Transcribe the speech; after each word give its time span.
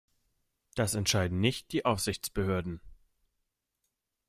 Das 0.73 0.95
entscheiden 0.95 1.39
nicht 1.41 1.71
die 1.71 1.85
Aufsichtsbehörden. 1.85 2.81